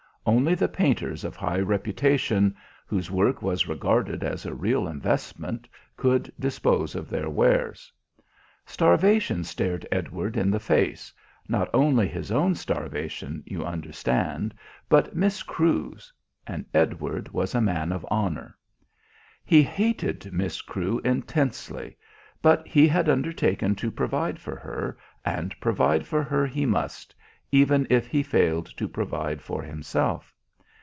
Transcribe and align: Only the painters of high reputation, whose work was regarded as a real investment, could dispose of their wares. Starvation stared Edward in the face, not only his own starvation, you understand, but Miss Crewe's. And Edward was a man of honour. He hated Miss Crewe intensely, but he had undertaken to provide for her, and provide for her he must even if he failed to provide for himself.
Only 0.23 0.53
the 0.53 0.67
painters 0.67 1.23
of 1.23 1.35
high 1.35 1.57
reputation, 1.61 2.55
whose 2.85 3.09
work 3.09 3.41
was 3.41 3.67
regarded 3.67 4.23
as 4.23 4.45
a 4.45 4.53
real 4.53 4.87
investment, 4.87 5.67
could 5.97 6.31
dispose 6.39 6.93
of 6.93 7.09
their 7.09 7.27
wares. 7.27 7.91
Starvation 8.63 9.43
stared 9.43 9.83
Edward 9.91 10.37
in 10.37 10.51
the 10.51 10.59
face, 10.59 11.11
not 11.47 11.71
only 11.73 12.07
his 12.07 12.31
own 12.31 12.53
starvation, 12.53 13.41
you 13.47 13.65
understand, 13.65 14.53
but 14.87 15.15
Miss 15.15 15.41
Crewe's. 15.41 16.13
And 16.45 16.65
Edward 16.71 17.29
was 17.33 17.55
a 17.55 17.59
man 17.61 17.91
of 17.91 18.05
honour. 18.11 18.55
He 19.43 19.63
hated 19.63 20.31
Miss 20.31 20.61
Crewe 20.61 20.99
intensely, 21.03 21.97
but 22.43 22.67
he 22.67 22.87
had 22.87 23.09
undertaken 23.09 23.73
to 23.73 23.89
provide 23.89 24.37
for 24.37 24.55
her, 24.55 24.99
and 25.25 25.59
provide 25.59 26.05
for 26.05 26.21
her 26.21 26.45
he 26.45 26.67
must 26.67 27.15
even 27.53 27.85
if 27.89 28.07
he 28.07 28.23
failed 28.23 28.65
to 28.77 28.87
provide 28.87 29.41
for 29.41 29.61
himself. 29.61 30.33